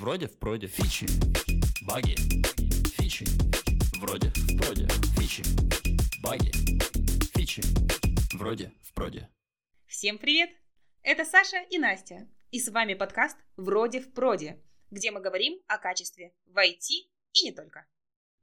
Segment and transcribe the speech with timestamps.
[0.00, 0.66] вроде в проде.
[0.66, 1.06] Фичи,
[1.82, 2.16] баги,
[2.96, 3.26] фичи,
[4.00, 4.88] вроде в проде.
[5.18, 5.42] Фичи,
[6.22, 6.50] баги,
[7.34, 7.62] фичи,
[8.32, 9.28] вроде в проде.
[9.86, 10.50] Всем привет!
[11.02, 12.26] Это Саша и Настя.
[12.50, 16.88] И с вами подкаст «Вроде в проде», где мы говорим о качестве в IT
[17.34, 17.86] и не только.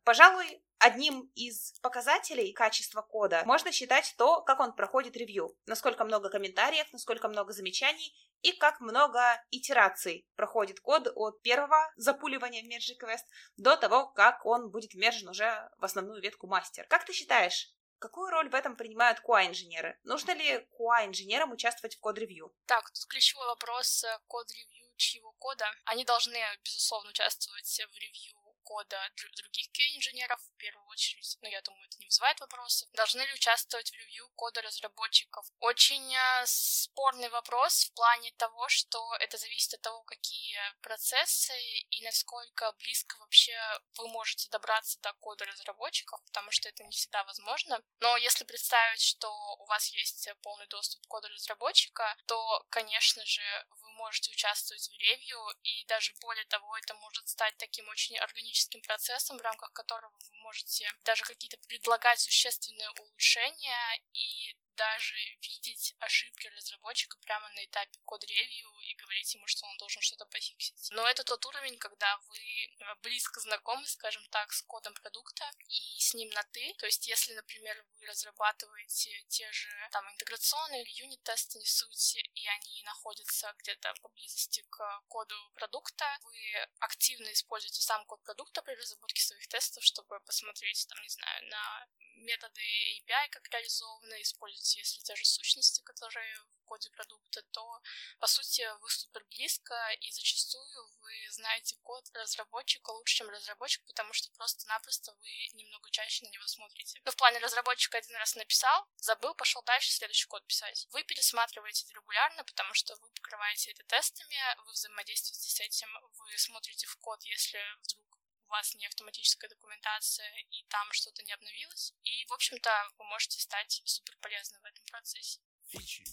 [0.03, 6.29] Пожалуй, одним из показателей качества кода можно считать то, как он проходит ревью, насколько много
[6.29, 9.19] комментариев, насколько много замечаний и как много
[9.51, 13.25] итераций проходит код от первого запуливания в Merge Quest
[13.57, 16.85] до того, как он будет вмержен уже в основную ветку мастер.
[16.89, 19.99] Как ты считаешь, Какую роль в этом принимают QA-инженеры?
[20.03, 22.53] Нужно ли QA-инженерам участвовать в код-ревью?
[22.67, 25.65] Так, тут ключевой вопрос э, код-ревью чьего кода.
[25.85, 28.36] Они должны, безусловно, участвовать в ревью
[28.67, 28.99] кода
[29.37, 32.89] других QA-инженеров, в первую очередь, ну, я думаю, это не вызывает вопросов.
[32.91, 35.45] Должны ли участвовать в ревью кода разработчиков?
[35.59, 41.53] Очень э, спорный вопрос в плане того, что это зависит от того, какие процессы
[41.91, 43.57] и насколько близко вообще
[43.95, 47.81] вы можете добраться до кода разработчиков, потому что это не всегда возможно.
[48.01, 53.65] Но если представить, что у вас есть полный доступ к коду разработчика, то, конечно же,
[53.81, 58.56] вы можете участвовать в ревью, и даже более того, это может стать таким очень органичным
[58.57, 65.95] техническим процессом, в рамках которого вы можете даже какие-то предлагать существенные улучшения и даже видеть
[65.99, 70.87] ошибки разработчика прямо на этапе код-ревью и говорить ему, что он должен что-то пофиксить.
[70.91, 75.99] Но это тот уровень, когда вы э, близко знакомы, скажем так, с кодом продукта и
[75.99, 76.73] с ним на «ты».
[76.77, 82.47] То есть, если, например, вы разрабатываете те же там интеграционные или юнит-тесты, не суть, и
[82.47, 86.37] они находятся где-то поблизости к коду продукта, вы
[86.79, 91.87] активно используете сам код продукта при разработке своих тестов, чтобы посмотреть, там, не знаю, на
[92.17, 94.21] методы API, как реализованы,
[94.67, 97.81] используйте, если те же сущности, которые в коде продукта, то,
[98.19, 104.13] по сути, вы супер близко, и зачастую вы знаете код разработчика лучше, чем разработчик, потому
[104.13, 106.99] что просто-напросто вы немного чаще на него смотрите.
[107.05, 110.87] Ну, в плане разработчика один раз написал, забыл, пошел дальше следующий код писать.
[110.91, 116.37] Вы пересматриваете это регулярно, потому что вы покрываете это тестами, вы взаимодействуете с этим, вы
[116.37, 118.06] смотрите в код, если вдруг
[118.47, 121.93] у вас не автоматическая документация и там что-то не обновилось.
[122.03, 125.39] И, в общем-то, вы можете стать супер полезным в этом процессе.
[125.67, 126.03] Фичи,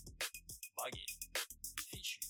[0.75, 1.07] баги,
[1.91, 2.21] фичи,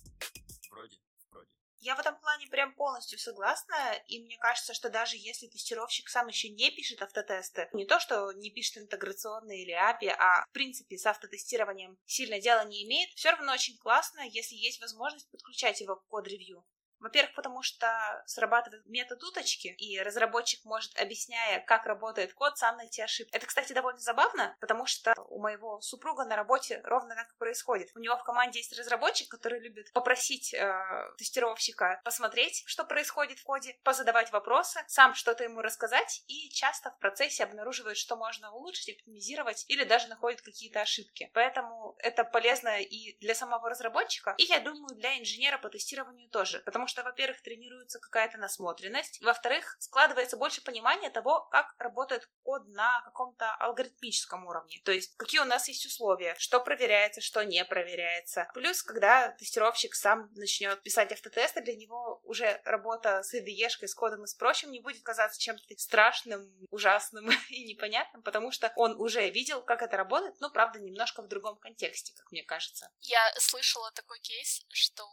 [0.70, 0.98] вроде,
[1.31, 1.50] вроде.
[1.78, 6.28] Я в этом плане прям полностью согласна, и мне кажется, что даже если тестировщик сам
[6.28, 10.98] еще не пишет автотесты, не то, что не пишет интеграционные или API, а в принципе
[10.98, 15.97] с автотестированием сильно дела не имеет, все равно очень классно, если есть возможность подключать его
[15.97, 16.65] к код-ревью.
[17.04, 17.87] Во-первых, потому что
[18.25, 23.31] срабатывает метод уточки, и разработчик может, объясняя, как работает код, сам найти ошибки.
[23.37, 27.91] Это, кстати, довольно забавно, потому что у моего супруга на работе ровно так и происходит.
[27.94, 30.72] У него в команде есть разработчик, который любит попросить э,
[31.19, 36.98] тестировщика посмотреть, что происходит в коде, позадавать вопросы, сам что-то ему рассказать, и часто в
[37.00, 41.31] процессе обнаруживает, что можно улучшить, оптимизировать, или даже находит какие-то ошибки.
[41.34, 46.60] Поэтому это полезно и для самого разработчика, и, я думаю, для инженера по тестированию тоже,
[46.60, 52.69] потому что что, во-первых, тренируется какая-то насмотренность, во-вторых, складывается больше понимания того, как работает код
[52.69, 54.81] на каком-то алгоритмическом уровне.
[54.84, 58.49] То есть, какие у нас есть условия, что проверяется, что не проверяется.
[58.54, 64.22] Плюс, когда тестировщик сам начнет писать автотесты, для него уже работа с IDE-шкой, с кодом
[64.22, 69.28] и с прочим не будет казаться чем-то страшным, ужасным и непонятным, потому что он уже
[69.31, 72.88] видел, как это работает, но, правда, немножко в другом контексте, как мне кажется.
[73.00, 75.04] Я слышала такой кейс, что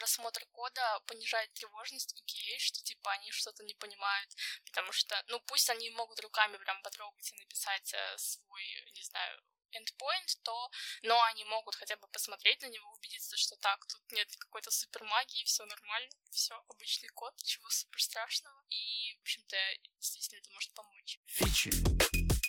[0.00, 4.30] просмотр кода понижает тревожность у QA, что типа они что-то не понимают,
[4.64, 9.42] потому что, ну, пусть они могут руками прям потрогать и написать э, свой, не знаю,
[9.72, 10.70] endpoint, то,
[11.02, 15.04] но они могут хотя бы посмотреть на него, убедиться, что так, тут нет какой-то супер
[15.04, 19.56] магии, все нормально, все обычный код, ничего супер страшного, и, в общем-то,
[19.98, 21.20] действительно это может помочь.
[21.26, 21.70] Фичи,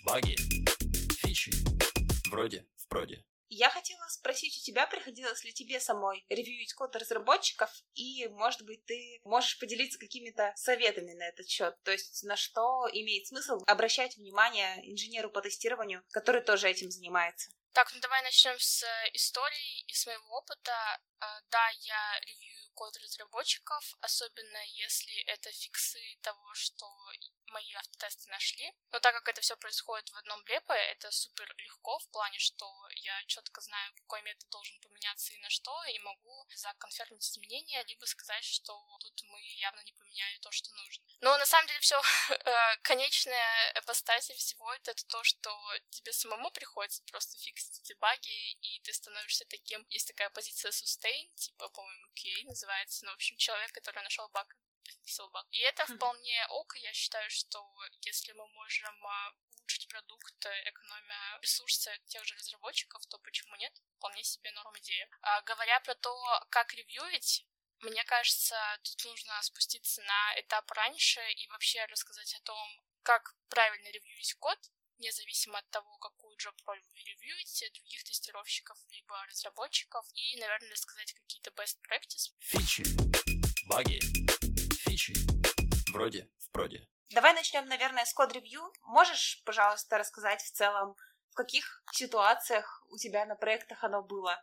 [0.03, 0.35] баги,
[1.22, 1.51] фичи,
[2.31, 3.25] вроде в проде.
[3.53, 8.85] Я хотела спросить у тебя, приходилось ли тебе самой ревьюить код разработчиков, и, может быть,
[8.85, 14.16] ты можешь поделиться какими-то советами на этот счет, то есть на что имеет смысл обращать
[14.16, 17.52] внимание инженеру по тестированию, который тоже этим занимается.
[17.73, 20.99] Так, ну давай начнем с истории и своего опыта.
[21.20, 26.85] А, да, я ревью код разработчиков, особенно если это фиксы того, что
[27.47, 28.73] мои автотесты нашли.
[28.91, 32.66] Но так как это все происходит в одном репо, это супер легко в плане, что
[33.03, 38.05] я четко знаю, какой метод должен поменяться и на что, и могу законфермить изменения, либо
[38.05, 41.05] сказать, что тут мы явно не поменяли то, что нужно.
[41.21, 41.99] Но на самом деле все
[42.29, 45.51] э, конечная апостасия всего это, это то, что
[45.89, 49.85] тебе самому приходится просто фиксить эти баги, и ты становишься таким.
[49.89, 53.05] Есть такая позиция sustain, типа, по-моему, QA называется.
[53.05, 55.45] Ну, в общем, человек, который нашел баг фиксил баг.
[55.51, 57.59] И это вполне ок, я считаю, что
[58.01, 59.33] если мы можем а,
[59.72, 63.73] улучшить продукт, экономя ресурсы тех же разработчиков, то почему нет?
[63.97, 65.08] Вполне себе норм идея.
[65.22, 66.12] А, говоря про то,
[66.50, 67.47] как ревьюить,
[67.79, 73.88] мне кажется, тут нужно спуститься на этап раньше и вообще рассказать о том, как правильно
[73.90, 74.59] ревьюить код,
[75.00, 81.52] независимо от того, какую джоб-роль вы ревьюете, других тестировщиков, либо разработчиков, и, наверное, рассказать какие-то
[81.52, 82.34] best practice.
[82.40, 82.84] Фичи,
[83.68, 84.00] баги,
[84.84, 85.14] фичи,
[85.91, 86.80] вроде в проде.
[87.11, 88.72] Давай начнем, наверное, с код-ревью.
[88.84, 90.96] Можешь, пожалуйста, рассказать в целом,
[91.31, 94.41] в каких ситуациях у тебя на проектах оно было?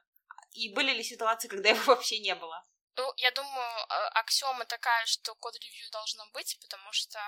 [0.52, 2.62] И были ли ситуации, когда его вообще не было?
[2.96, 7.18] Ну, я думаю, а, аксиома такая, что код-ревью должно быть, потому что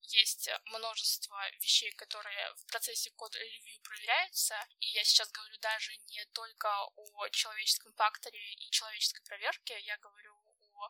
[0.00, 6.68] есть множество вещей, которые в процессе код-ревью проверяются, и я сейчас говорю даже не только
[6.96, 10.34] о человеческом факторе и человеческой проверке, я говорю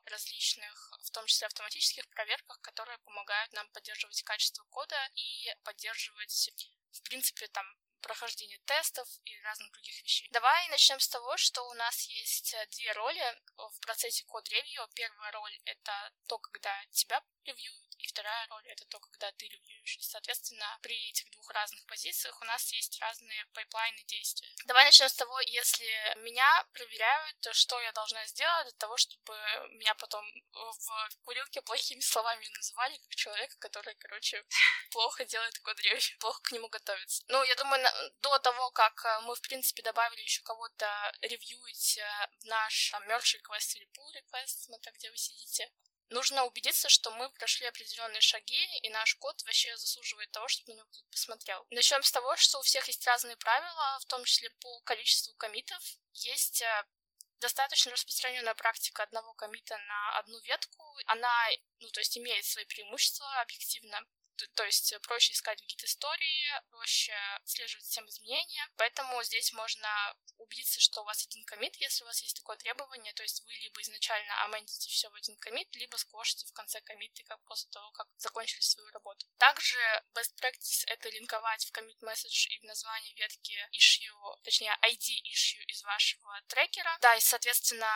[0.06, 6.50] различных, в том числе автоматических проверках, которые помогают нам поддерживать качество кода и поддерживать,
[6.92, 7.66] в принципе, там
[8.00, 10.28] прохождения тестов и разных других вещей.
[10.30, 13.24] Давай начнем с того, что у нас есть две роли
[13.56, 14.86] в процессе код-ревью.
[14.94, 19.96] Первая роль— это то, когда тебя ревьюют, и вторая роль— это то, когда ты ревьюешь.
[20.00, 24.48] Соответственно, при этих двух разных позициях у нас есть разные пайплайны действия.
[24.66, 25.86] Давай начнем с того, если
[26.16, 29.34] меня проверяют, то что я должна сделать для того, чтобы
[29.70, 34.44] меня потом в курилке плохими словами называли, как человека, который, короче,
[34.90, 37.24] плохо делает код-ревью, плохо к нему готовится.
[37.28, 37.82] Ну, я думаю,
[38.20, 40.86] до того, как э, мы, в принципе, добавили еще кого-то
[41.22, 45.70] ревьюить э, в наш merge request или pull request, смотря где вы сидите,
[46.10, 50.76] нужно убедиться, что мы прошли определенные шаги, и наш код вообще заслуживает того, чтобы на
[50.78, 51.66] него кто-то посмотрел.
[51.70, 55.82] Начнем с того, что у всех есть разные правила, в том числе по количеству комитов.
[56.12, 56.84] Есть э,
[57.40, 60.82] достаточно распространенная практика одного комита на одну ветку.
[61.06, 61.32] Она,
[61.80, 64.00] ну, то есть имеет свои преимущества объективно
[64.54, 68.68] то есть э, проще искать какие-то истории, проще отслеживать всем изменения.
[68.76, 69.88] Поэтому здесь можно
[70.38, 73.52] убедиться, что у вас один комит, если у вас есть такое требование, то есть вы
[73.54, 77.90] либо изначально амендите все в один комит, либо сквошите в конце комиты, как после того,
[77.92, 79.26] как закончили свою работу.
[79.38, 79.78] Также
[80.14, 85.64] best practice— это линковать в commit message и в названии ветки issue, точнее ID issue
[85.66, 86.96] из вашего трекера.
[87.00, 87.88] Да, и, соответственно,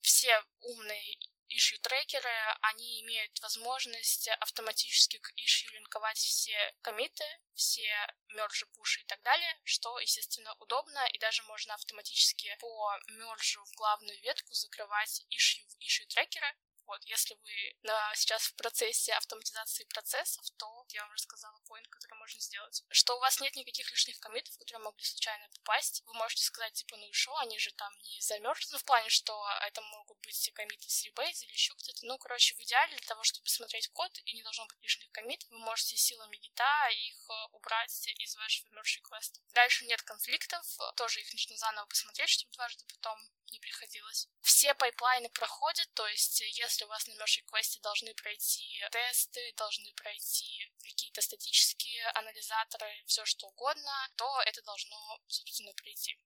[0.00, 1.18] все умные
[1.54, 2.30] issue трекеры,
[2.62, 7.24] они имеют возможность автоматически к issue линковать все комиты,
[7.54, 7.88] все
[8.28, 13.72] мержи, пуши и так далее, что, естественно, удобно, и даже можно автоматически по мержу в
[13.76, 16.54] главную ветку закрывать issue в issue трекера,
[16.86, 22.18] вот, если вы на, сейчас в процессе автоматизации процессов, то я вам рассказала поинт, который
[22.18, 22.84] можно сделать.
[22.90, 26.02] Что у вас нет никаких лишних комитов, которые могли случайно попасть.
[26.06, 29.34] Вы можете сказать, типа, ну и что, они же там не замерзли, в плане, что
[29.62, 32.06] это могут быть коммиты с rebase или еще кто-то.
[32.06, 35.48] Ну, короче, в идеале для того, чтобы смотреть код и не должно быть лишних коммитов,
[35.50, 39.40] вы можете силами гита их э, убрать из вашего merge request.
[39.52, 40.66] Дальше нет конфликтов,
[40.96, 43.18] тоже их нужно заново посмотреть, чтобы дважды потом
[43.52, 44.28] не приходилось.
[44.40, 49.52] Все пайплайны проходят, то есть если у вас на merge request е должны пройти тесты,
[49.56, 56.18] должны пройти какие-то статические анализаторы, все что угодно, то это должно, собственно, пройти.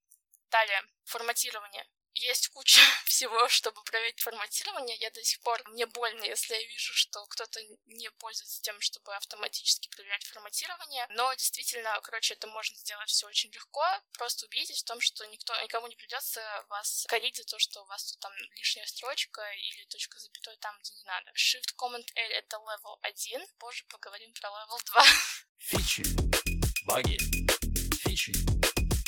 [0.51, 1.87] Далее, форматирование
[2.19, 4.97] есть куча всего, чтобы проверить форматирование.
[4.97, 9.15] Я до сих пор, мне больно, если я вижу, что кто-то не пользуется тем, чтобы
[9.17, 11.07] автоматически проверять форматирование.
[11.11, 13.85] Но действительно, короче, это можно сделать все очень легко.
[14.13, 17.87] Просто убедитесь в том, что никто, никому не придется вас корить за то, что у
[17.87, 21.31] вас тут там лишняя строчка или точка запятой там, где не надо.
[21.33, 23.47] Shift Command L это level 1.
[23.59, 25.05] Позже поговорим про level 2.
[25.59, 26.03] Фичи,
[26.87, 27.19] баги,
[28.03, 28.33] фичи,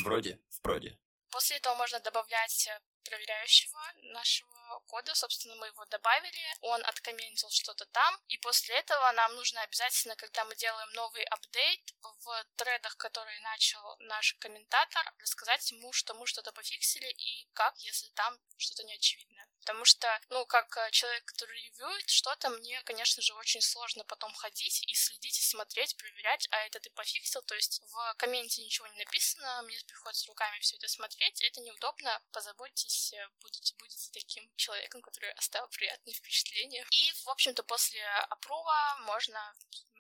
[0.02, 0.98] вроде в проде.
[1.30, 2.68] После этого можно добавлять
[3.04, 5.14] проверяющего нашего кода.
[5.14, 10.44] Собственно, мы его добавили, он откомментил что-то там, и после этого нам нужно обязательно, когда
[10.44, 16.52] мы делаем новый апдейт в тредах, которые начал наш комментатор, рассказать ему, что мы что-то
[16.52, 19.46] пофиксили и как, если там что-то неочевидное.
[19.60, 24.32] Потому что, ну, как э, человек, который ревьюет что-то, мне, конечно же, очень сложно потом
[24.34, 28.86] ходить и следить, и смотреть, проверять, а это ты пофиксил, то есть в комменте ничего
[28.88, 34.50] не написано, мне приходится руками все это смотреть, это неудобно, позаботьтесь, э, будете, будете таким
[34.56, 36.84] человеком, который оставил приятные впечатления.
[36.90, 39.40] И, в общем-то, после опрова можно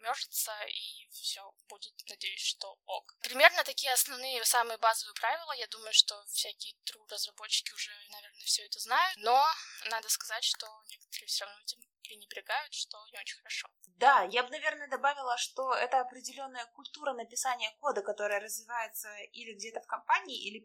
[0.00, 3.14] мержиться, и все будет, надеюсь, что ок.
[3.22, 5.52] Примерно такие основные, самые базовые правила.
[5.52, 9.16] Я думаю, что всякие true разработчики уже, наверное, все это знают.
[9.18, 9.44] Но
[9.86, 13.68] надо сказать, что некоторые все равно этим пренебрегают, что не очень хорошо.
[13.96, 19.80] Да, я бы, наверное, добавила, что это определенная культура написания кода, которая развивается или где-то
[19.80, 20.64] в компании, или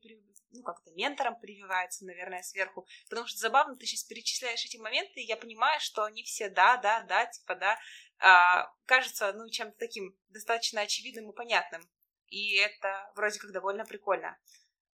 [0.51, 2.87] ну, как-то ментором прививается, наверное, сверху.
[3.09, 6.77] Потому что забавно, ты сейчас перечисляешь эти моменты, и я понимаю, что они все да,
[6.77, 7.77] да, да, типа да,
[8.86, 11.81] кажется, ну, чем-то таким достаточно очевидным и понятным.
[12.27, 14.38] И это вроде как довольно прикольно.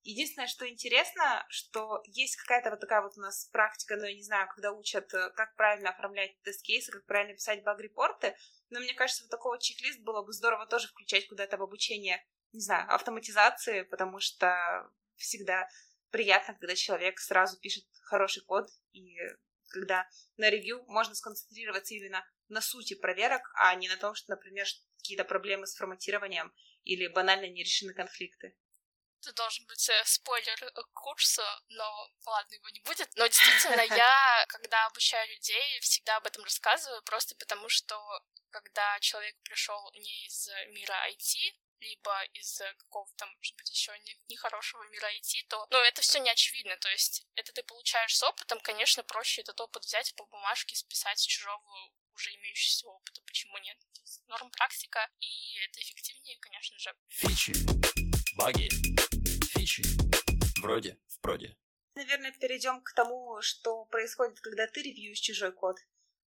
[0.04, 4.16] Единственное, что интересно, что есть какая-то вот такая вот у нас практика, но ну, я
[4.16, 8.36] не знаю, когда учат, э, как правильно оформлять тест-кейсы, как правильно писать баг-репорты,
[8.70, 12.62] но мне кажется, вот такого чек-лист было бы здорово тоже включать куда-то в обучение, не
[12.62, 15.68] знаю, автоматизации, потому что всегда
[16.12, 19.18] приятно, когда человек сразу пишет хороший код, и
[19.68, 20.08] когда
[20.38, 25.24] на ревью можно сконцентрироваться именно на сути проверок, а не на том, что, например, какие-то
[25.24, 26.54] проблемы с форматированием
[26.84, 28.56] или банально нерешены конфликты.
[29.22, 33.10] Это должен быть э, спойлер э, курса, но ладно, его не будет.
[33.16, 37.96] Но действительно, я, когда обучаю людей, всегда об этом рассказываю, просто потому что
[38.50, 43.92] когда человек пришел не из мира IT, либо из какого-то, может быть, еще
[44.28, 46.78] нехорошего не мира IT, то, ну, это все не очевидно.
[46.78, 51.20] То есть, это ты получаешь с опытом, конечно, проще этот опыт взять по бумажке, списать
[51.20, 53.22] с чужого уже имеющегося опыта.
[53.26, 53.78] Почему нет?
[54.28, 56.94] Норм практика, и это эффективнее, конечно же.
[57.08, 57.54] Фичи,
[58.36, 58.70] баги,
[59.54, 59.84] фичи.
[60.62, 61.56] Вроде, в проде.
[61.96, 65.78] Наверное, перейдем к тому, что происходит, когда ты ревьюешь чужой код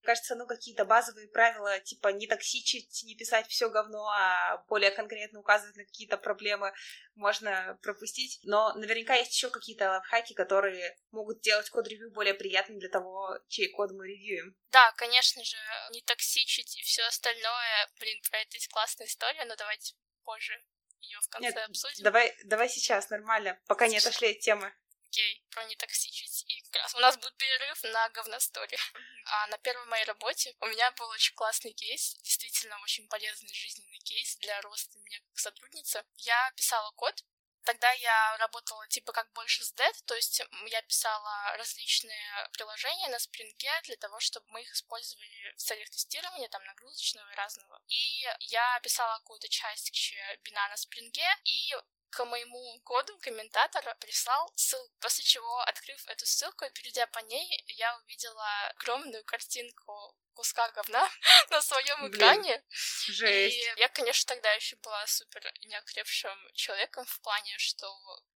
[0.03, 5.41] кажется, ну, какие-то базовые правила, типа не токсичить, не писать все говно, а более конкретно
[5.41, 6.73] указывать на какие-то проблемы
[7.15, 8.41] можно пропустить.
[8.43, 13.71] Но наверняка есть еще какие-то лайфхаки, которые могут делать код-ревью более приятным для того, чей
[13.71, 14.57] код мы ревьюем.
[14.71, 15.57] Да, конечно же,
[15.93, 17.89] не токсичить и все остальное.
[17.99, 19.95] Блин, про это есть классная история, но давайте
[20.25, 20.53] позже
[21.01, 22.05] ее в конце Нет, обсудим.
[22.05, 24.73] Давай, давай сейчас, нормально, пока не отошли от темы
[25.13, 28.79] окей, про нетоксичить, и как раз у нас будет перерыв на говностори.
[29.25, 33.99] А на первой моей работе у меня был очень классный кейс, действительно очень полезный жизненный
[33.99, 36.05] кейс для роста меня как сотрудницы.
[36.17, 37.25] Я писала код,
[37.65, 43.21] Тогда я работала типа как больше с Dead, то есть я писала различные приложения на
[43.21, 47.81] спринге для того, чтобы мы их использовали в целях тестирования, там, нагрузочного и разного.
[47.87, 51.77] И я писала какую-то часть бина на спринге, и
[52.13, 57.65] к моему коду комментатор прислал ссылку, после чего, открыв эту ссылку и перейдя по ней,
[57.69, 61.09] я увидела огромную картинку куска говна
[61.51, 62.63] на своем экране.
[63.09, 63.57] Жесть.
[63.57, 67.89] И я, конечно, тогда еще была супер неокрепшим человеком в плане, что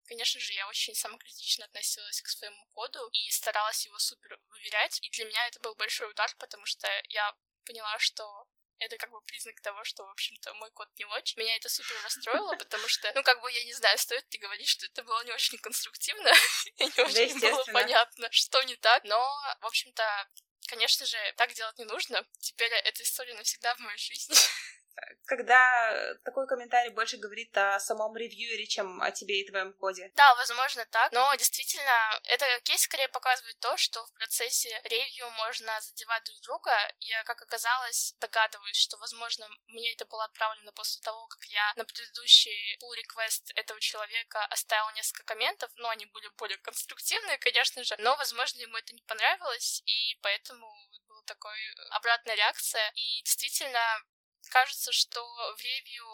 [0.08, 5.00] Конечно же, я очень самокритично относилась к своему коду и старалась его супер выверять.
[5.02, 8.46] И для меня это был большой удар, потому что я поняла, что
[8.78, 11.40] это как бы признак того, что, в общем-то, мой код не очень.
[11.40, 14.68] Меня это супер расстроило, потому что, ну, как бы, я не знаю, стоит ли говорить,
[14.68, 16.30] что это было не очень конструктивно,
[16.76, 19.18] и не очень было понятно, что не так, но,
[19.60, 20.28] в общем-то,
[20.66, 22.24] конечно же, так делать не нужно.
[22.40, 24.36] Теперь эта история навсегда в моей жизни.
[25.26, 30.10] когда такой комментарий больше говорит о самом ревьюере, чем о тебе и твоем коде.
[30.14, 35.80] Да, возможно так, но действительно, это кейс скорее показывает то, что в процессе ревью можно
[35.80, 36.72] задевать друг друга.
[37.00, 41.84] Я, как оказалось, догадываюсь, что, возможно, мне это было отправлено после того, как я на
[41.84, 47.96] предыдущий pull request этого человека оставил несколько комментов, но они были более конструктивные, конечно же,
[47.98, 50.66] но, возможно, ему это не понравилось, и поэтому
[51.26, 51.58] такой
[51.90, 52.90] обратная реакция.
[52.94, 53.80] И действительно,
[54.50, 55.20] кажется, что
[55.56, 56.04] в ревью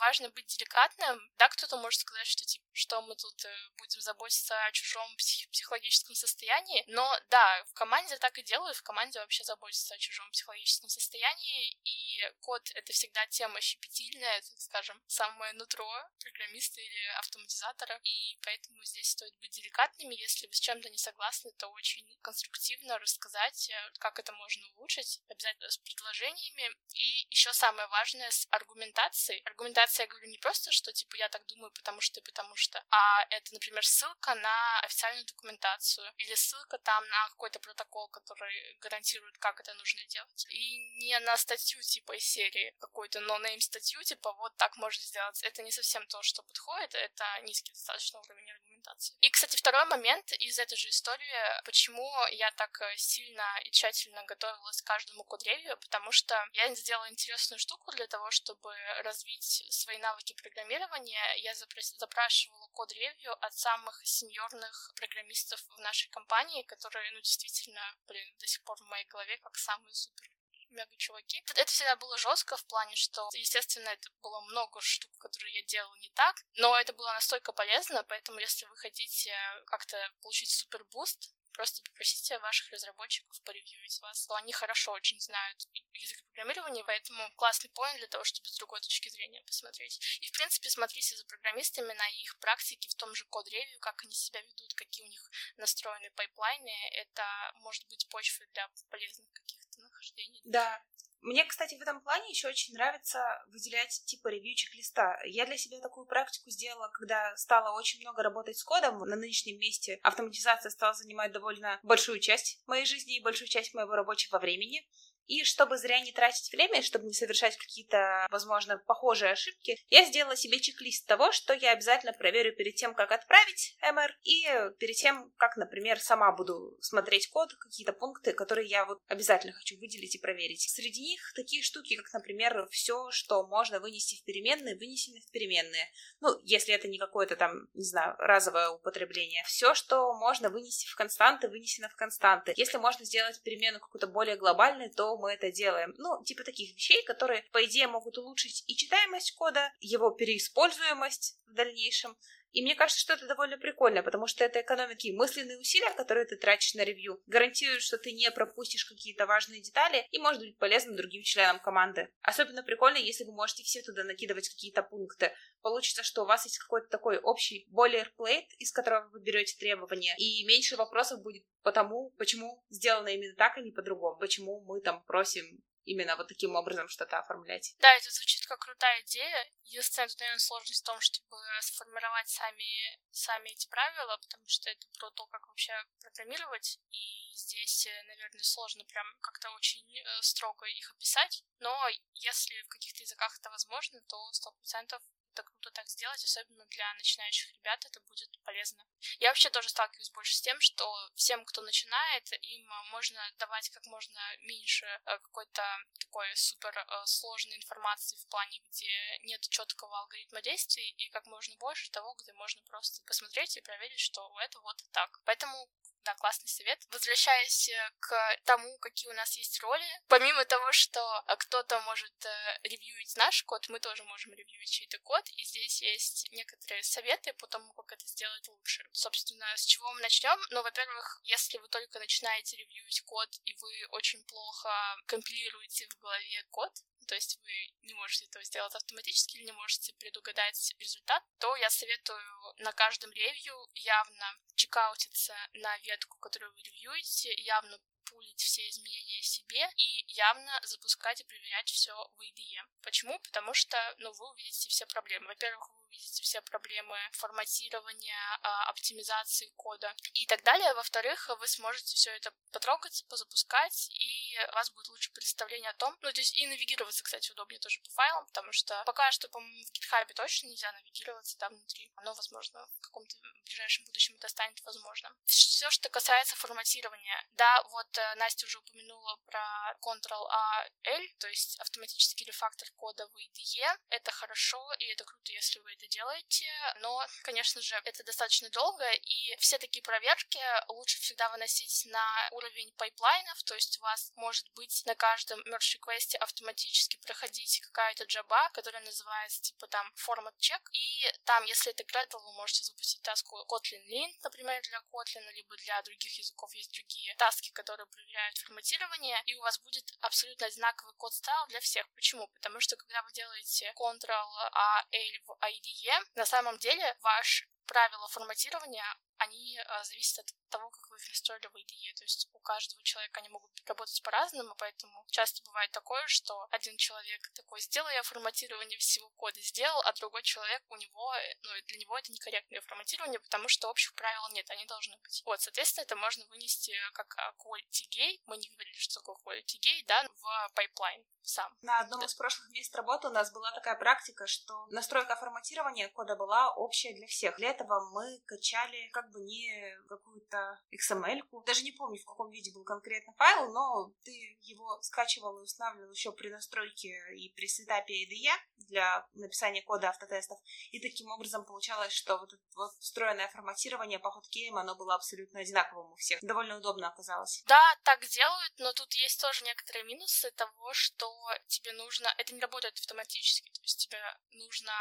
[0.00, 1.20] важно быть деликатным.
[1.38, 5.48] Да, кто-то может сказать, что типа, что мы тут э, будем заботиться о чужом псих-
[5.50, 6.84] психологическом состоянии.
[6.88, 11.76] Но да, в команде так и делают, в команде вообще заботятся о чужом психологическом состоянии,
[11.84, 15.88] и код— это всегда тема щепетильная, так скажем, самое нутро
[16.20, 20.14] программиста или автоматизатора, и поэтому здесь стоит быть деликатными.
[20.14, 25.20] Если вы с чем-то не согласны, то очень конструктивно рассказать, э, как это можно улучшить,
[25.28, 26.70] обязательно с предложениями.
[26.94, 29.40] И еще самое важное— с аргументацией.
[29.44, 33.26] Аргументация я говорю не просто, что типа я так думаю, потому что, потому что, а
[33.30, 39.60] это, например, ссылка на официальную документацию или ссылка там на какой-то протокол, который гарантирует, как
[39.60, 40.46] это нужно делать.
[40.50, 45.42] И не на статью типа из серии какой-то но-нейм статью, типа вот так можно сделать.
[45.42, 49.16] Это не совсем то, что подходит, это низкий достаточно уровень аргументации.
[49.20, 54.24] И, кстати, второй момент из этой же истории, почему я так э, сильно и тщательно
[54.24, 59.98] готовилась к каждому код-ревью, потому что я сделала интересную штуку для того, чтобы развить свои
[59.98, 67.82] навыки программирования, я запрашивала код-ревью от самых сеньорных программистов в нашей компании, которые, ну, действительно,
[68.06, 70.30] блин, до сих пор в моей голове как самые супер
[70.70, 71.42] мега чуваки.
[71.54, 75.96] Это всегда было жестко в плане, что, естественно, это было много штук, которые я делала
[75.96, 79.34] не так, но это было настолько полезно, поэтому если вы хотите
[79.66, 84.26] как-то получить супер boost, просто попросите ваших разработчиков поревьюить вас.
[84.30, 85.60] Они хорошо очень знают
[85.92, 90.00] язык программирования, поэтому классный point для того, чтобы с другой точки зрения посмотреть.
[90.22, 94.14] И, в принципе, смотрите за программистами на их практике в том же код-ревью, как они
[94.14, 96.72] себя ведут, какие у них настроены пайплайны.
[96.92, 99.59] Это может быть почвой для полезных каких-то
[100.00, 100.40] нахождений.
[100.44, 100.82] Да,
[101.22, 105.20] мне, кстати, в этом плане еще очень нравится выделять типа ревью чек-листа.
[105.26, 109.00] Я для себя такую практику сделала, когда стала очень много работать с кодом.
[109.00, 113.92] На нынешнем месте автоматизация стала занимать довольно большую часть моей жизни и большую часть моего
[113.92, 114.88] рабочего времени.
[115.30, 120.34] И чтобы зря не тратить время, чтобы не совершать какие-то, возможно, похожие ошибки, я сделала
[120.34, 124.42] себе чек-лист того, что я обязательно проверю перед тем, как отправить MR, и
[124.80, 129.78] перед тем, как, например, сама буду смотреть код, какие-то пункты, которые я вот обязательно хочу
[129.78, 130.68] выделить и проверить.
[130.68, 135.92] Среди них такие штуки, как, например, все, что можно вынести в переменные, вынесены в переменные.
[136.18, 139.44] Ну, если это не какое-то там, не знаю, разовое употребление.
[139.46, 142.52] Все, что можно вынести в константы, вынесено в константы.
[142.56, 145.94] Если можно сделать перемену какую-то более глобальную, то мы это делаем.
[145.98, 151.54] Ну, типа таких вещей, которые, по идее, могут улучшить и читаемость кода, его переиспользуемость в
[151.54, 152.16] дальнейшем.
[152.52, 156.26] И мне кажется, что это довольно прикольно, потому что это экономит такие мысленные усилия, которые
[156.26, 160.58] ты тратишь на ревью, гарантирует, что ты не пропустишь какие-то важные детали и может быть
[160.58, 162.08] полезным другим членам команды.
[162.20, 165.32] Особенно прикольно, если вы можете все туда накидывать какие-то пункты.
[165.62, 170.44] Получится, что у вас есть какой-то такой общий boilerplate, из которого вы берете требования, и
[170.46, 175.02] меньше вопросов будет по тому, почему сделано именно так, а не по-другому, почему мы там
[175.04, 177.74] просим именно вот таким образом что-то оформлять.
[177.78, 179.50] Да, это звучит как крутая идея.
[179.64, 184.86] Единственная, тут, наверное, сложность в том, чтобы сформировать сами, сами эти правила, потому что это
[184.98, 190.66] про то, как вообще программировать, и здесь, э, наверное, сложно прям как-то очень э, строго
[190.66, 195.88] их описать, но если в каких-то языках это возможно, то сто процентов это круто так
[195.88, 198.84] сделать, особенно для начинающих ребят это будет полезно.
[199.18, 200.84] Я вообще тоже сталкиваюсь больше с тем, что
[201.14, 205.62] всем, кто начинает, им а, можно давать как можно меньше э, какой-то
[205.98, 211.56] такой супер э, сложной информации в плане, где нет четкого алгоритма действий, и как можно
[211.56, 215.20] больше того, где можно просто посмотреть и проверить, что это вот так.
[215.24, 215.68] Поэтому
[216.04, 216.78] да, классный совет.
[216.90, 222.14] Возвращаясь э, к тому, какие у нас есть роли, помимо того, что э, кто-то может
[222.24, 227.32] э, ревьюить наш код, мы тоже можем ревьюить чей-то код, и здесь есть некоторые советы
[227.34, 228.84] по тому, как это сделать лучше.
[228.92, 230.38] Собственно, с чего мы начнем?
[230.50, 234.70] Ну, во-первых, если вы только начинаете ревьюить код, и вы очень плохо
[235.06, 236.72] компилируете в голове код,
[237.10, 241.68] то есть вы не можете этого сделать автоматически или не можете предугадать результат, то я
[241.68, 249.22] советую на каждом ревью явно чекаутиться на ветку, которую вы ревьюете, явно пулить все изменения
[249.22, 252.62] себе и явно запускать и проверять все в IDE.
[252.82, 253.18] Почему?
[253.18, 255.26] Потому что ну, вы увидите все проблемы.
[255.26, 260.72] Во-первых, вы увидите все проблемы форматирования, а, оптимизации кода и так далее.
[260.74, 265.96] Во-вторых, вы сможете все это потрогать, позапускать, и у вас будет лучше представление о том,
[266.00, 269.64] ну, то есть и навигироваться, кстати, удобнее тоже по файлам, потому что пока что, по-моему,
[269.64, 271.90] в GitHub точно нельзя навигироваться там внутри.
[271.96, 275.12] Оно, возможно, в каком-то ближайшем будущем это станет возможно.
[275.26, 277.26] Все, что касается форматирования.
[277.32, 283.78] Да, вот э, Настя уже упомянула про Ctrl-Alt-L, то есть автоматический рефактор кода в IDE.
[283.88, 286.46] Это хорошо, и это круто, если вы это делаете,
[286.80, 292.72] но, конечно же, это достаточно долго, и все такие проверки лучше всегда выносить на уровень
[292.76, 298.50] пайплайнов, то есть у вас может быть на каждом merge request автоматически проходить какая-то джоба,
[298.50, 303.36] которая называется типа там format check, и там, если это Gradle, вы можете запустить таску
[303.48, 309.22] Kotlin Lint, например, для Kotlin, либо для других языков есть другие таски, которые проверяют форматирование,
[309.26, 311.88] и у вас будет абсолютно одинаковый code style для всех.
[311.94, 312.28] Почему?
[312.28, 315.36] Потому что когда вы делаете Ctrl-Alt-L в
[315.70, 318.84] IDE, на самом деле ваш правила форматирования,
[319.20, 321.94] они а, зависят от того, как вы их настроили в IDE.
[321.94, 326.76] То есть у каждого человека они могут работать по-разному, поэтому часто бывает такое, что один
[326.76, 331.78] человек такой, сделал я форматирование всего кода, сделал, а другой человек, у него, ну, для
[331.78, 335.22] него это некорректное форматирование, потому что общих правил нет, они должны быть.
[335.26, 339.58] Вот, соответственно, это можно вынести как а, quality gate, мы не говорили, что такое quality
[339.60, 341.52] gate, да, в пайплайн сам.
[341.62, 342.06] На одном да.
[342.06, 346.94] из прошлых мест работы у нас была такая практика, что настройка форматирования кода была общая
[346.94, 347.36] для всех.
[347.36, 351.42] Для этого мы качали как не какую-то XML-ку.
[351.42, 355.90] Даже не помню, в каком виде был конкретно файл, но ты его скачивал и устанавливал
[355.90, 358.30] еще при настройке и при сетапе IDE
[358.68, 360.38] для написания кода автотестов.
[360.70, 365.40] И таким образом получалось, что вот это вот встроенное форматирование по хоткеям, оно было абсолютно
[365.40, 366.20] одинаковым у всех.
[366.22, 367.42] Довольно удобно оказалось.
[367.46, 371.10] Да, так делают, но тут есть тоже некоторые минусы того, что
[371.48, 372.12] тебе нужно...
[372.18, 374.00] Это не работает автоматически, то есть тебе
[374.32, 374.72] нужно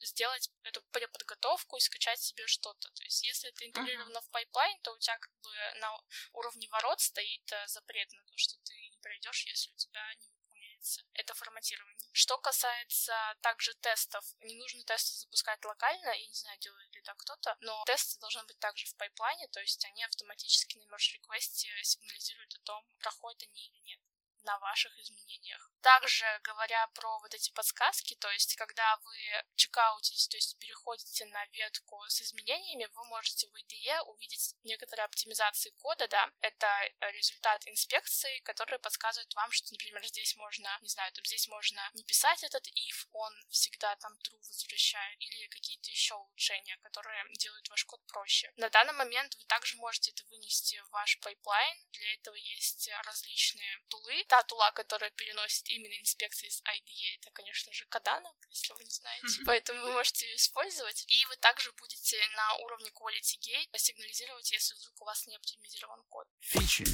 [0.00, 2.88] сделать эту преподготовку и скачать себе что-то.
[2.90, 5.98] То есть если это интегрированное давно в пайплайн, то у тебя как бы на
[6.32, 10.28] уровне ворот стоит э, запрет на то, что ты не пройдешь, если у тебя не
[10.28, 12.10] выполняется это форматирование.
[12.12, 17.16] Что касается также тестов, не нужно тесты запускать локально, я не знаю, делает ли так
[17.16, 21.61] кто-то, но тесты должны быть также в пайплайне, то есть они автоматически на merge request
[21.61, 24.00] е сигнализируют о том, проходят они или нет
[24.44, 25.70] на ваших изменениях.
[25.80, 29.16] Также говоря про вот эти подсказки, то есть когда вы
[29.54, 35.70] чекаутите, то есть переходите на ветку с изменениями, вы можете в IDE увидеть некоторые оптимизации
[35.78, 36.68] кода, да, это
[37.12, 42.04] результат инспекции, которые подсказывают вам, что, например, здесь можно, не знаю, там здесь можно не
[42.04, 47.84] писать этот if, он всегда там true возвращает, или какие-то еще улучшения, которые делают ваш
[47.84, 48.50] код проще.
[48.56, 53.80] На данный момент вы также можете это вынести в ваш пайплайн, для этого есть различные
[53.88, 58.82] тулы, та тула, которая переносит именно инспекции из IDE, это, конечно же, Qodana, если вы
[58.82, 59.40] не знаете.
[59.46, 61.04] Поэтому вы можете ее использовать.
[61.06, 66.02] И вы также будете на уровне Quality Gate сигнализировать, если вдруг у вас не оптимизирован
[66.08, 66.26] код.
[66.40, 66.84] Фичи,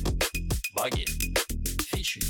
[0.74, 1.07] баги,
[1.88, 2.20] фичи,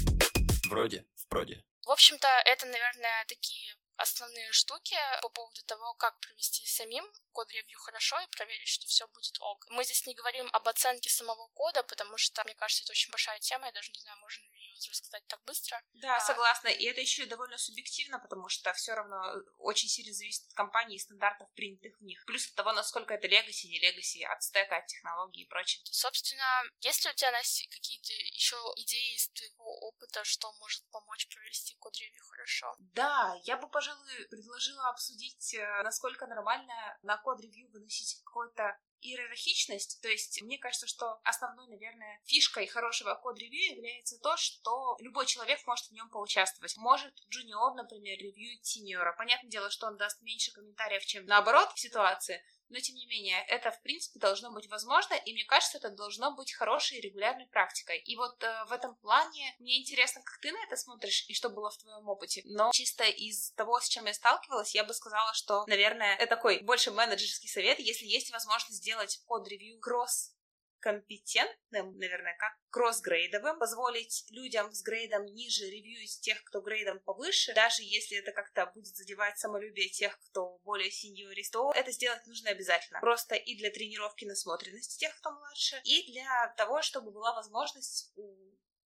[0.69, 1.65] вроде, в проде.
[1.83, 8.19] В общем-то, это, наверное, такие основные штуки по поводу того, как провести самим код-ревью хорошо
[8.21, 9.67] и проверить, что все будет ок.
[9.71, 13.39] Мы здесь не говорим об оценке самого кода, потому что, мне кажется, это очень большая
[13.39, 15.81] тема, я даже не знаю, можно ли ее рассказать так быстро.
[15.95, 16.21] Да, а...
[16.21, 16.69] согласна.
[16.69, 19.21] И это еще и довольно субъективно, потому что все равно
[19.59, 22.25] очень сильно зависит от компании и стандартов, принятых в них.
[22.27, 25.83] Плюс от того, насколько это легаси, не легаси, от стека, от технологий и прочее.
[25.85, 31.29] Собственно, есть ли у тебя, Настя, какие-то еще идеи из твоего опыта, что может помочь
[31.29, 32.75] провести код-ревью хорошо?
[32.79, 33.90] Да, я бы, пожалуй,
[34.31, 40.01] предложила обсудить, э, насколько нормально на код-ревью выносить какой-то иерархичность.
[40.03, 45.61] То есть мне кажется, что основной, наверное, фишкой хорошего код-ревью является то, что любой человек
[45.67, 46.77] может в нем поучаствовать.
[46.77, 49.15] Может джуниор, например, ревьюить синьора.
[49.17, 53.45] Понятное дело, что он даст меньше комментариев, чем наоборот в ситуации, но тем не менее,
[53.49, 57.99] это в принципе должно быть возможно, и мне кажется, это должно быть хорошей регулярной практикой.
[57.99, 61.49] И вот э, в этом плане мне интересно, как ты на это смотришь и что
[61.49, 62.43] было в твоем опыте.
[62.45, 66.61] Но чисто из того, с чем я сталкивалась, я бы сказала, что, наверное, это такой
[66.61, 70.35] больше менеджерский совет, если есть возможность сделать под-ревью кросс
[70.81, 77.83] компетентным, наверное, как кроссгрейдовым, позволить людям с грейдом ниже ревьюить тех, кто грейдом повыше, даже
[77.83, 83.01] если это как-то будет задевать самолюбие тех, кто более сеньорист, то это сделать нужно обязательно.
[83.01, 88.37] Просто и для тренировки насмотренности тех, кто младше, и для того, чтобы была возможность у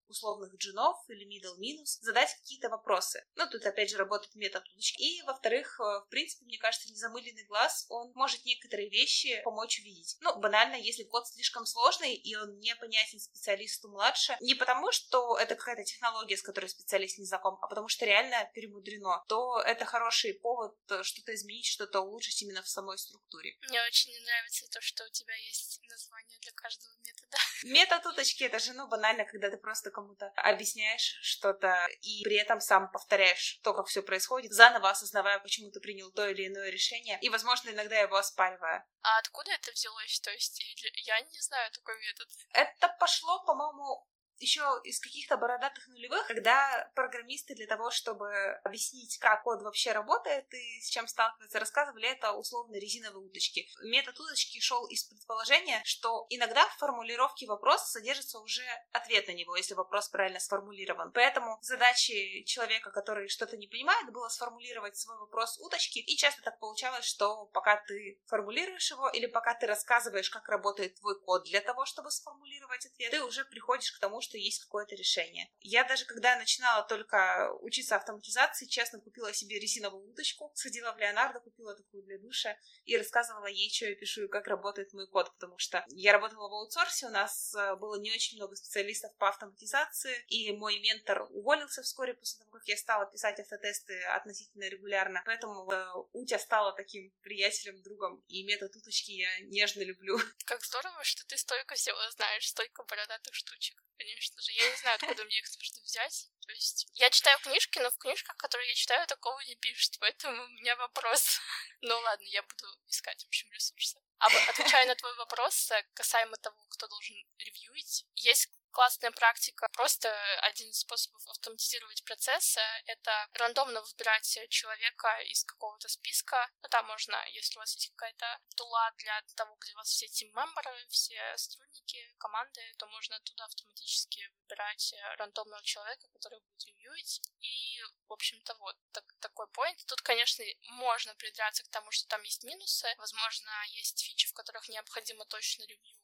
[0.08, 3.24] условных джинов или middle минус задать какие-то вопросы.
[3.34, 5.02] Ну, тут опять же работает метод удочки.
[5.02, 10.16] И, во-вторых, э, в принципе, мне кажется, незамыленный глаз, он может некоторые вещи помочь увидеть.
[10.20, 15.54] Ну, банально, если код слишком сложный, и он непонятен специалисту младше, не потому, что это
[15.54, 20.34] какая-то технология, с которой специалист не знаком, а потому что реально перемудрено, то это хороший
[20.34, 23.56] повод э, что-то изменить, что-то улучшить именно в самой структуре.
[23.68, 27.36] Мне очень нравится то, что у тебя есть название для каждого метода.
[27.64, 32.60] Метод уточки— это же, ну, банально, когда ты просто кому-то объясняешь что-то и при этом
[32.60, 37.18] сам повторяешь то, как все происходит, заново осознавая, почему ты принял то или иное решение,
[37.20, 38.86] и, возможно, иногда его оспаривая.
[39.02, 40.20] А откуда это взялось?
[40.20, 40.62] То есть
[41.06, 42.28] я не знаю такой метод.
[42.52, 44.06] Это пошло, по-моему,
[44.38, 48.32] еще из каких-то бородатых нулевых, когда программисты для того, чтобы
[48.64, 53.68] объяснить, как код вообще работает и с чем сталкивается, рассказывали это условно резиновые уточки.
[53.82, 59.56] Метод уточки шел из предположения, что иногда в формулировке вопроса содержится уже ответ на него,
[59.56, 61.12] если вопрос правильно сформулирован.
[61.12, 66.58] Поэтому задачей человека, который что-то не понимает, было сформулировать свой вопрос уточки, и часто так
[66.58, 71.60] получалось, что пока ты формулируешь его или пока ты рассказываешь, как работает твой код для
[71.60, 75.48] того, чтобы сформулировать ответ, ты уже приходишь к тому, что есть какое-то решение.
[75.60, 81.40] Я даже, когда начинала только учиться автоматизации, честно, купила себе резиновую удочку, сходила в Леонардо,
[81.40, 85.32] купила такую для душа и рассказывала ей, что я пишу и как работает мой код,
[85.34, 89.28] потому что я работала в аутсорсе, у нас э, было не очень много специалистов по
[89.28, 95.22] автоматизации, и мой ментор уволился вскоре после того, как я стала писать автотесты относительно регулярно,
[95.24, 100.18] поэтому э, Утя стала таким приятелем, другом, и метод уточки я нежно люблю.
[100.44, 104.52] Как здорово, что ты столько всего знаешь, столько бородатых штучек конечно же.
[104.52, 106.28] Я не знаю, откуда мне их нужно взять.
[106.46, 110.42] То есть я читаю книжки, но в книжках, которые я читаю, такого не пишут, поэтому
[110.42, 111.40] у меня вопрос.
[111.80, 113.98] ну ладно, я буду искать, в общем, ресурсы.
[114.18, 119.68] А отвечая на твой вопрос э, касаемо того, кто должен ревьюить, есть классная практика.
[119.72, 120.10] Просто
[120.42, 126.50] один из способов автоматизировать процессы— это рандомно выбирать человека из какого-то списка.
[126.62, 130.08] Ну, там можно, если у вас есть какая-то тула для того, где у вас все
[130.08, 137.20] тим-мемберы, все сотрудники команды, то можно оттуда автоматически выбирать рандомного человека, который будет ревьюить.
[137.40, 139.86] И, в общем-то, вот так, такой поинт.
[139.86, 140.44] Тут, конечно,
[140.82, 142.92] можно придраться к тому, что там есть минусы.
[142.98, 146.03] Возможно, есть фичи, в которых необходимо точно ревью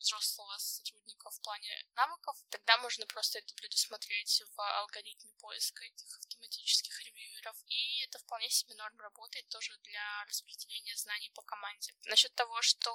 [0.00, 7.04] взрослого сотрудника в плане навыков, тогда можно просто это предусмотреть в алгоритме поиска этих автоматических
[7.04, 7.56] ревьюеров.
[7.66, 11.92] И это вполне себе норм работает тоже для распределения знаний по команде.
[12.04, 12.92] Насчет того, что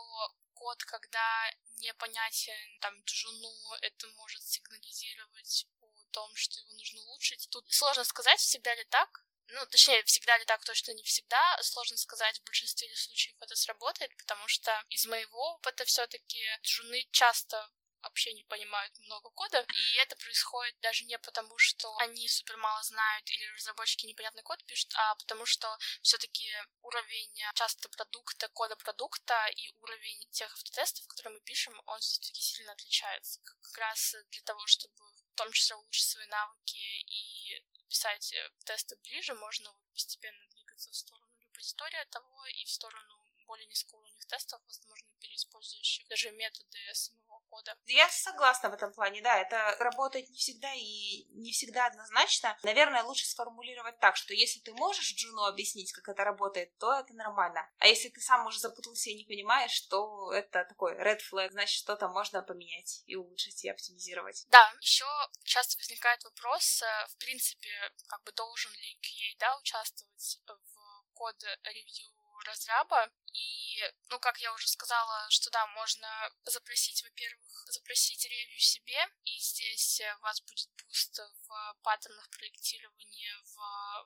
[0.54, 7.48] код, когда непонятен там джуну, это может сигнализировать о том, что его нужно улучшить.
[7.52, 11.58] Тут сложно сказать, всегда ли так, ну, точнее, всегда ли так, точно не всегда.
[11.62, 17.70] Сложно сказать, в большинстве случаев это сработает, потому что из моего опыта все-таки джуны часто
[18.06, 22.82] вообще не понимают много кода, и это происходит даже не потому, что они супер мало
[22.84, 26.50] знают или разработчики непонятный код пишут, а потому что все-таки
[26.82, 32.72] уровень часто продукта, кода продукта и уровень тех автотестов, которые мы пишем, он все-таки сильно
[32.72, 33.42] отличается.
[33.44, 38.96] Как раз для того, чтобы в том числе улучшить свои навыки и писать э, тесты
[39.04, 45.08] ближе, можно постепенно двигаться в сторону репозитория того и в сторону более низкоуровневых тестов, возможно,
[45.20, 47.25] переиспользующих даже методы самого
[47.56, 47.78] кода.
[47.86, 52.58] Я согласна в этом плане, да, это работает не всегда и не всегда однозначно.
[52.64, 57.14] Наверное, лучше сформулировать так, что если ты можешь Джуну объяснить, как это работает, то это
[57.14, 57.70] нормально.
[57.80, 61.80] А если ты сам уже запутался и не понимаешь, то это такой red flag, значит,
[61.80, 64.46] что-то можно поменять и улучшить и оптимизировать.
[64.50, 65.06] Да, еще
[65.44, 67.70] часто возникает вопрос, э, в принципе,
[68.08, 73.10] как бы должен ли QA, да, участвовать в код-ревью разраба.
[73.34, 76.08] И, ну, как я уже сказала, что да, можно
[76.46, 83.56] запросить, во-первых, запросить ревью себе, и здесь у вас будет буст в паттернах проектирования, в,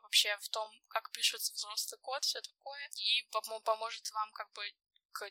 [0.01, 3.23] вообще в том, как пишется взрослый код, все такое, и
[3.63, 4.73] поможет вам как бы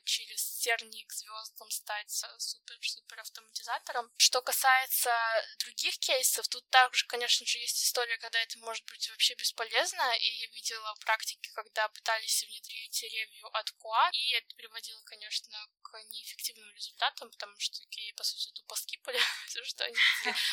[0.04, 4.10] через тернии к звездам стать супер-супер автоматизатором.
[4.16, 5.10] Что касается
[5.58, 10.26] других кейсов, тут также, конечно же, есть история, когда это может быть вообще бесполезно, и
[10.26, 16.70] я видела практики, когда пытались внедрить ревью от QA, и это приводило, конечно, к неэффективным
[16.74, 19.96] результатам, потому что такие, по сути, тупо скипали все, что они.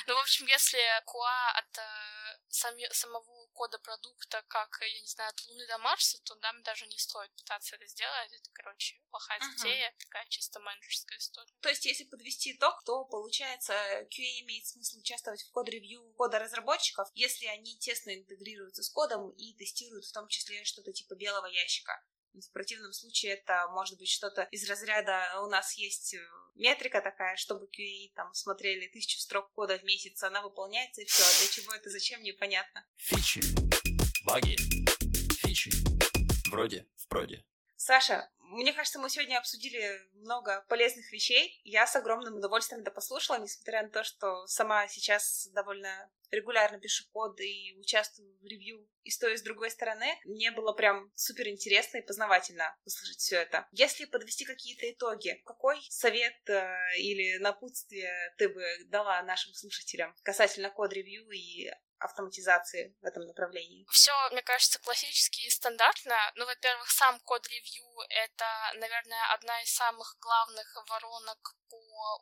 [0.07, 5.29] Ну, в общем, если QA от э, сами, самого кода продукта, как, я не знаю,
[5.29, 8.31] от Луны до Марса, то нам даже не стоит пытаться это сделать.
[8.33, 9.57] Это, короче, плохая uh-huh.
[9.57, 11.53] затея, такая чисто менеджерская история.
[11.61, 17.09] То есть, если подвести итог, то, получается, QA имеет смысл участвовать в код-ревью кода разработчиков,
[17.13, 22.03] если они тесно интегрируются с кодом и тестируют в том числе что-то типа белого ящика.
[22.41, 26.19] В противном случае это может быть что-то из разряда у нас есть э,
[26.55, 31.23] метрика такая, чтобы QA там смотрели тысячу строк кода в месяц, она выполняется и все.
[31.23, 32.85] А для чего это, зачем, непонятно.
[32.97, 33.41] Фичи,
[34.25, 34.57] баги,
[35.41, 35.71] фичи,
[36.49, 37.45] вроде в проде.
[37.85, 41.61] Саша, мне кажется, мы сегодня обсудили много полезных вещей.
[41.63, 47.03] Я с огромным удовольствием это послушала, несмотря на то, что сама сейчас довольно регулярно пишу
[47.11, 50.07] код и участвую в ревью и с той, и с другой стороны.
[50.25, 53.67] Мне было прям супер интересно и познавательно услышать все это.
[53.71, 60.71] Если подвести какие-то итоги, какой совет э, или напутствие ты бы дала нашим слушателям касательно
[60.71, 63.85] код-ревью и автоматизации в этом направлении?
[63.89, 66.15] Все, мне кажется, классически и стандартно.
[66.35, 71.77] Ну, во-первых, сам код-ревью— это, наверное, одна из самых главных воронок по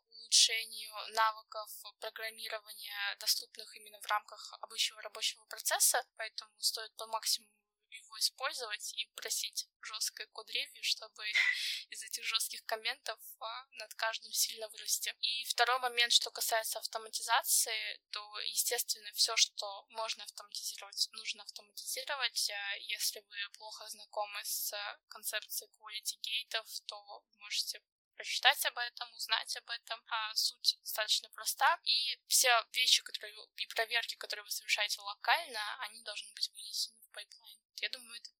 [0.05, 7.51] улучшению навыков программирования, доступных именно в рамках обычного рабочего процесса, поэтому стоит по максимуму
[7.93, 11.23] его использовать и просить жесткое код-ревью, чтобы
[11.89, 15.15] из этих жестких комментов а, над каждым сильно вырасти.
[15.21, 22.49] И второй момент, что касается автоматизации, то, естественно, все, что можно автоматизировать, нужно автоматизировать.
[22.49, 24.73] А если вы плохо знакомы с
[25.07, 27.81] концепцией quality gate ов, то вы можете
[28.15, 30.01] прочитать об этом, узнать об этом.
[30.07, 31.79] А суть достаточно проста.
[31.83, 37.11] И все вещи, которые и проверки, которые вы совершаете локально, они должны быть вынесены в
[37.11, 37.59] pipeline.
[37.81, 38.31] Я думаю, это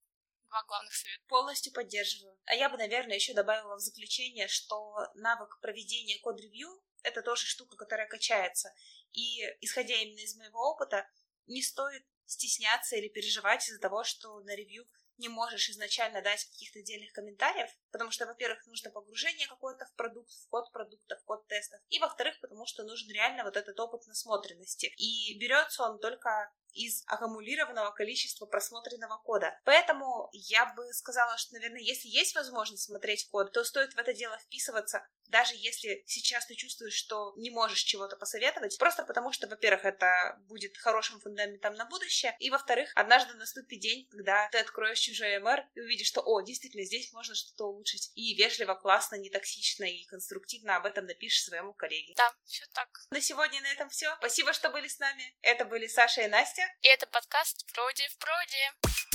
[0.48, 1.24] два главных совета.
[1.28, 2.40] Полностью поддерживаю.
[2.46, 6.70] А я бы, наверное, еще добавила в заключение, что навык проведения код-ревью—
[7.04, 8.74] это тоже штука, которая качается.
[9.12, 11.08] И, исходя именно из моего опыта,
[11.48, 14.88] не стоит стесняться или переживать из-за того, что на ревью
[15.24, 20.32] не можешь изначально дать каких-то отдельных комментариев, потому что, во-первых, нужно погружение какое-то в продукт,
[20.32, 24.06] в код продукта, в код тестов, и, во-вторых, потому что нужен реально вот этот опыт
[24.06, 24.88] насмотренности.
[24.98, 29.60] И берется он только из аккумулированного количества просмотренного кода.
[29.64, 34.14] Поэтому я бы сказала, что, наверное, если есть возможность смотреть код, то стоит в это
[34.14, 39.48] дело вписываться, даже если сейчас ты чувствуешь, что не можешь чего-то посоветовать, просто потому что,
[39.48, 45.00] во-первых, это будет хорошим фундаментом на будущее, и, во-вторых, однажды наступит день, когда ты откроешь
[45.00, 49.30] чужой МР и увидишь, что, о, действительно, здесь можно что-то улучшить, и вежливо, классно, не
[49.30, 52.14] токсично и конструктивно об этом напишешь своему коллеге.
[52.16, 52.90] Да, все так.
[53.10, 54.16] На сегодня на этом все.
[54.18, 55.36] Спасибо, что были с нами.
[55.42, 56.62] Это были Саша и Настя.
[56.82, 59.12] И это подкаст «Вроде в проде».